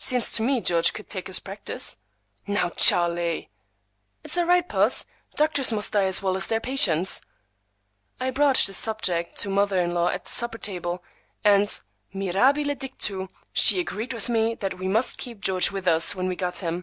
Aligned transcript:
Seems 0.00 0.32
to 0.32 0.42
me 0.42 0.60
George 0.60 0.92
could 0.92 1.08
take 1.08 1.28
his 1.28 1.38
practice." 1.38 1.96
"Now, 2.44 2.70
Charlie!" 2.70 3.50
"It's 4.24 4.36
all 4.36 4.44
right, 4.46 4.68
puss; 4.68 5.06
doctors 5.36 5.70
must 5.70 5.92
die 5.92 6.06
as 6.06 6.20
well 6.20 6.36
as 6.36 6.48
their 6.48 6.58
patients." 6.58 7.20
I 8.18 8.32
broached 8.32 8.66
the 8.66 8.74
subject 8.74 9.36
to 9.42 9.48
mother 9.48 9.78
in 9.80 9.94
law 9.94 10.08
at 10.08 10.24
the 10.24 10.30
supper 10.32 10.58
table, 10.58 11.04
and—mirabile 11.44 12.74
dictu!—she 12.74 13.78
agreed 13.78 14.12
with 14.12 14.28
me 14.28 14.56
that 14.56 14.74
we 14.74 14.88
must 14.88 15.18
keep 15.18 15.40
George 15.40 15.70
with 15.70 15.86
us 15.86 16.16
when 16.16 16.26
we 16.26 16.34
got 16.34 16.58
him. 16.58 16.82